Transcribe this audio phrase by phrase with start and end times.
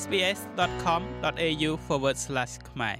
[0.00, 1.70] sbs.com.au/
[2.70, 2.98] ខ្មែរ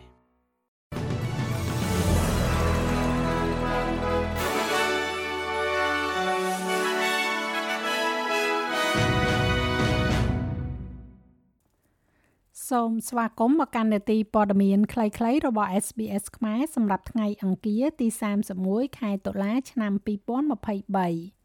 [12.70, 18.06] សូមស្វាគមន៍មកកាន់នេតិព័ត៌មានខ្លីៗរបស់ SBS ខ្មែរសម្រាប់ថ្ងៃអង្គារទី
[18.52, 21.41] 31ខែតុលាឆ្នាំ2023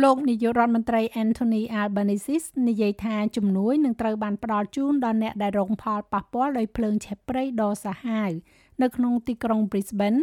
[0.00, 8.30] លោកនាយករដ្ឋមន្ត្រី Anthony Albanese និយាយថាជំនួយនឹងត្រូវបានផ្ដល់ជូនដល់អ្នកដែលរងផលប៉ះពាល់ដោយភ្លើងឆេះព្រៃដ៏សាហាវ
[8.82, 10.20] នៅក្នុងទីក្រុង Brisbane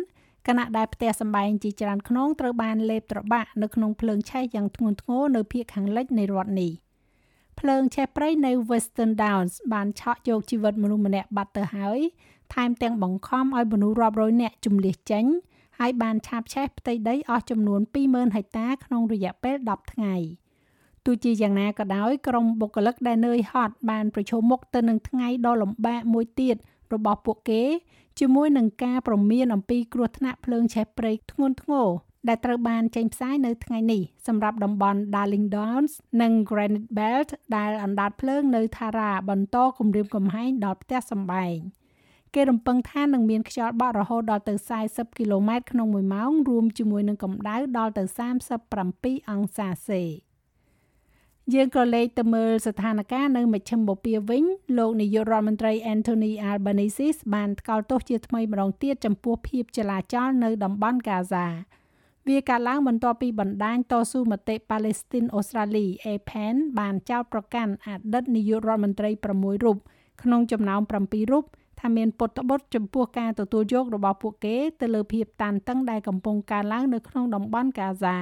[0.47, 6.73] គណៈដែលផ្ទះសម្បែងជាច្រើនខ្នងត្រូវបានលេបត្របាក់នៅក្នុងភ្លើងឆេះយ៉ាងធ្ងន់ធ្ងរនៅភាគខាងលិចនៃរដ្ឋនេះ។
[7.59, 11.99] ភ្លើងឆេះព្រៃនៅ Western Downs បានឆក់យកជីវិតមនុស្សម្នាក់បាត់ទៅហើយ
[12.53, 15.25] ថែមទាំងបង្ខំឲ្យមនុស្សរាប់រយនាក់ជម្លៀសចេញ
[15.79, 20.15] ហើយបានឆាបឆេះផ្ទៃដីអស់ចំនួន20000ហិកតាក្នុងរយៈពេល10ថ្ងៃ
[21.05, 26.55] ទោះជាយ៉ាងណាក៏ដោយក្រុមបុគ្គលិកដែលនឿយហត់បានប្រឈមមុខទៅនឹងថ្ងៃដ៏លំបាកមួយទៀត
[26.94, 27.63] របស់ពួកគេ
[28.19, 31.88] ជាមួយនឹងការប្រមានអំពីគ្រោះថ្នាក់ភ្លើងឆេះព្រៃធ្ងន់ធ្ងរ
[32.27, 41.55] ដែលត្រូវបានចេញផ្សាយនៅថ្ងៃនេះសម្រាប់តំបន់ Darling Downs និង Granite Belt ដែលអណ្ដាតភ្លើងនៅ Tara បន្តគម្រាមកំហែងដល់ផ្ទះសម្បែង
[42.35, 44.53] គេរំពឹងថានឹងមានខ្យល់បក់រហូតដល់ទៅ
[44.85, 48.03] 40គីឡូម៉ែត្រក្នុង1ម៉ោងរួមជាមួយនឹងកម្ដៅដល់ទៅ
[48.67, 50.03] 37អង្សាសេ
[51.53, 54.44] យើងក៏លេខទៅមើលស្ថានភាពនៅមជ្ឈិមបូព៌ាវិញ
[54.77, 61.47] លោកនាយករដ្ឋមន្ត្រី Anthony Albanese បានថ្កោលទោសជាថ្មីម្ដងទៀតចំពោះភាពចលាចលនៅតំបន់កាហ្សា
[62.27, 69.77] វាកើតឡើងបន្ទាប់ពីបណ្ដាញតស៊ូមតិប៉ាឡេស្ទីនអូស្ត្រាលី APAN បានចោទប្រកាន់អតីតនាយករដ្ឋមន្ត្រី6រូប
[70.23, 71.45] ក្នុងចំណោម7រូប
[71.80, 78.17] ថាមានពុតបុតចំពោះការទទួលយករបស់ពួកគេទៅលើភាពតានតឹងដែលកំពុងកើនឡើងនៅក្នុងតំបន់កាហ្សា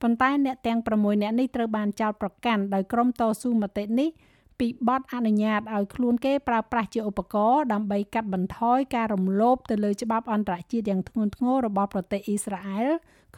[0.00, 4.08] ប៉ុន្តែអ្នកទាំង6អ្នកនេះត្រូវបានចោទប្រកាន់ដោយក្រុមតស៊ូមតិនេះ
[4.58, 12.88] ពីបទអនុញ្ញាតឲ្យខ្លួនគេប្រើប្រាស់ជាឧបករណ៍ដើម្បីកាត់បន្ថយការរំលោភទៅលើច្បាប់អន្តរជាតិយ៉ាងធ្ងន់ធ្ងររបស់ប្រទេសអ៊ីស្រាអែល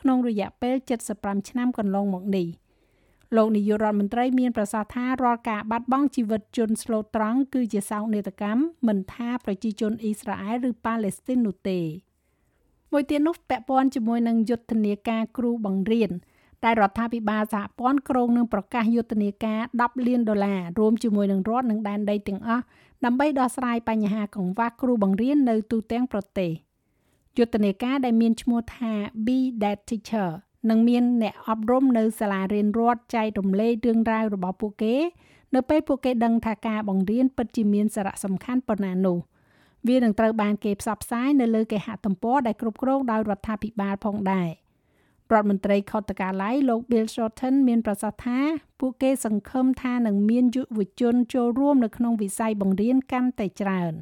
[0.00, 0.74] ក្នុងរយៈពេល
[1.12, 2.47] 75ឆ្នាំកន្លងមកនេះ
[3.37, 11.81] លោកនាយករដ្ឋមន្ត្រីមានប្រសាសន៍ថារាល់ការបាត់បង់ជីវិតជនស្លូតត្រង់គឺជាសោកនាដកម្មមិនថាប្រជាជនអ៊ីស្រាអែលឬប៉ាឡេស្ទីននោះទេ
[12.92, 16.10] មួយទៀតនោះពាក់ព័ន្ធជាមួយនឹងយុទ្ធនាការគ្រូបង្រៀន
[16.65, 22.65] ដែលរដ្ឋាភិបាលសហព័ន្ធក្រុងនឹងប្រកាសយុទ្ធនាការ10លានដុល្លាររួមជាមួយនឹងរដ្ឋនិងដែនដីទាំងអស់
[23.04, 26.50] ដើម្បីដោះស្រាយបញ្ហាកង្វះគ្រូបង្រៀននៅទូទាំងប្រទេស
[27.38, 28.92] យុទ្ធនាការដែលមានឈ្មោះថា
[29.26, 30.31] Be That Teacher
[30.70, 34.94] នឹងមានអ្នកអប់រំនៅសាលារៀនរដ្ឋចែករំលែករឿងរ៉ាវរបស់ពួកគេ
[35.54, 39.18] នៅពេលពួកគេដឹងថាការបង្រៀនពិតជាមានសារៈសំខាន់ប៉ុណ្ណានោះ
[39.88, 44.48] វានឹងត្រូវបានគេផ្សព្វផ្សាយនៅលើគេហទំព័រដែលគ្រប់គ្រងដោយរដ្ឋាភិបាលផងដែរ
[45.32, 48.38] រដ្ឋមន្ត្រីខុទ្ទកាល័យលោក Bill Shorten មានប្រសាសន៍ថា
[48.80, 53.94] ពួកគេសង្ឃឹមថានឹងមានយុវជនចូលរួមនៅក្នុងវិស័យបង្រៀនកាន់តែច្រើន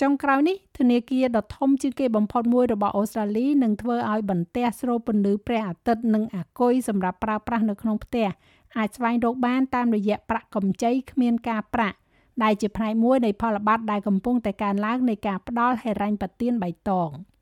[0.00, 8.28] ចុងក្រោយនេះធនាគារដ៏ធំជាងគេបំផុតមួយរបស់អូស្ត្រាលីនឹងធ្វើឲ្យបន្ទះស្រូបពន្លឺព្រះអាទិត្យនិងអាគុយសម្រាប់ប្រើប្រាស់នៅក្នុងផ្ទះ
[8.76, 11.96] អាចស្វែងរកបានតាមរយៈប្រាក់កម្ចីគ្មានការប្រាក់
[12.42, 17.10] ដែលជាផ្នែកមួយនៃផលប័ត្រដែលកំពុងតែកើនឡើងនៃការផ្ដល់ហិរញ្ញប្បទានបៃតង។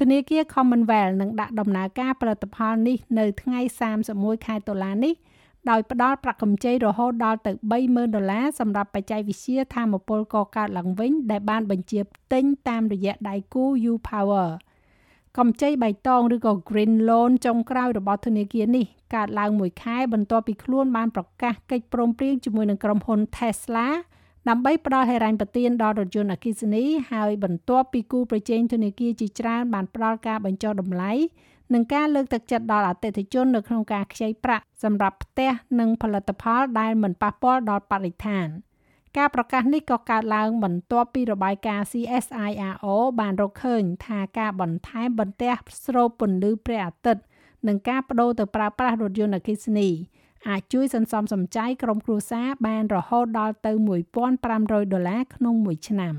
[0.00, 3.60] ធនាគារ Commonwealth នឹងដាក់ដំណើរការផលិតផលនេះនៅថ្ងៃ
[4.02, 5.14] 31ខែតុលានេះ
[5.70, 7.52] ដោយផ្ដល់ប្រាក់កម្ចីរហូតដល់ទៅ
[7.82, 12.00] 30,000ដុល្លារសម្រាប់បច្ចេកវិទ្យាធម្មពលកកើតឡើងវិញ ដែលបានបញ្ជា
[12.32, 14.48] ទិញតាមរយៈដៃគូ U Power
[15.38, 23.86] កម្ចីបៃតងឬក៏ Green Loan ចុងក្រោយរបស់ធនាគារនេះកើតឡើងមួយខែបន្ទាប់ពីខ្លួនបានប្រកាសកិច្ចព្រមព្រៀងជាមួយនឹងក្រុមហ៊ុន Tesla
[24.48, 31.12] ដើម្បីផ្ដល់ហិរញ្ញប្បទានដល់រថយន្តអគ្គិសនីហើយបន្ទាប់ពីគូប្រជែងធនាគារជាច្រើនបានផ្ដល់ការបញ្ចុះតម្លៃ
[31.74, 35.50] និងការលើកទឹកចិត្តដល់អតិថិជននៅក្នុងការខ្ចីប្រាក់សម្រាប់ផ្ទះ
[35.80, 38.46] និងផលិតផលដែលមិនប៉ះពាល់ដល់បរិស្ថាន
[39.16, 42.86] ការប្រកាសនេះក៏កើតឡើងបន្ទាប់ពីរបាយការណ៍ CSIRO
[43.20, 45.52] បានរកឃើញថាការបន្ថែមបន្ទះ
[45.84, 47.22] ស្រូបពន្លឺព្រះអាទិត្យ
[47.68, 49.88] និងការបដូរទៅប្រើប្រាស់រថយន្តអគ្គិសនី
[50.48, 53.72] អាចជួយសន្សំសំចៃក្រុមគ្រួសារបានរហូតដល់ទៅ
[54.32, 56.14] 1500ដុល្លារក្នុងមួយឆ្នាំ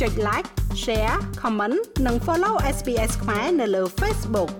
[0.00, 0.48] ចុច like
[0.82, 4.50] share comment និង follow SPS ខ្មែរនៅលើ Facebook